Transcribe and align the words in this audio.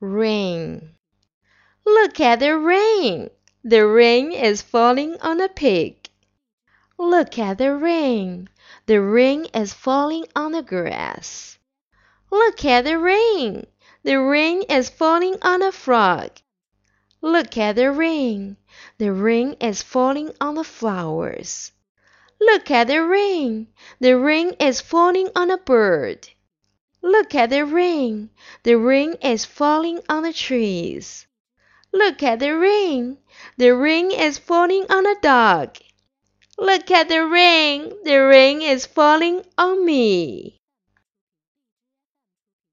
Rain. 0.00 0.94
Look 1.86 2.20
at 2.20 2.40
the 2.40 2.58
rain! 2.58 3.30
The 3.64 3.86
rain 3.86 4.30
is 4.30 4.60
falling 4.60 5.18
on 5.22 5.40
a 5.40 5.48
pig. 5.48 6.10
Look 6.98 7.38
at 7.38 7.56
the 7.56 7.74
rain! 7.74 8.50
The 8.84 9.00
rain 9.00 9.46
is 9.54 9.72
falling 9.72 10.26
on 10.36 10.52
the 10.52 10.62
grass. 10.62 11.58
Look 12.30 12.62
at 12.64 12.84
the 12.84 12.98
rain! 12.98 13.66
The 14.02 14.20
rain 14.20 14.64
is 14.68 14.90
falling 14.90 15.38
on 15.40 15.62
a 15.62 15.72
frog. 15.72 16.30
Look 17.22 17.56
at 17.56 17.76
the 17.76 17.90
rain! 17.90 18.58
The 18.98 19.12
rain 19.12 19.54
is 19.60 19.80
falling 19.80 20.34
on 20.42 20.56
the 20.56 20.64
flowers. 20.64 21.72
Look 22.38 22.70
at 22.70 22.88
the 22.88 23.02
rain! 23.02 23.68
The 24.00 24.18
rain 24.18 24.50
is 24.60 24.82
falling 24.82 25.30
on 25.34 25.50
a 25.50 25.56
bird. 25.56 26.28
Look 27.08 27.36
at 27.36 27.50
the 27.50 27.64
rain! 27.64 28.30
The 28.64 28.74
rain 28.74 29.14
is 29.22 29.44
falling 29.44 30.00
on 30.08 30.24
the 30.24 30.32
trees. 30.32 31.24
Look 31.92 32.20
at 32.24 32.40
the 32.40 32.50
rain! 32.58 33.18
The 33.56 33.76
rain 33.76 34.10
is 34.10 34.38
falling 34.38 34.86
on 34.90 35.06
a 35.06 35.14
dog. 35.20 35.76
Look 36.58 36.90
at 36.90 37.08
the 37.08 37.24
rain! 37.24 37.94
The 38.02 38.16
rain 38.16 38.60
is 38.60 38.86
falling 38.86 39.44
on 39.56 39.86
me. 39.86 40.58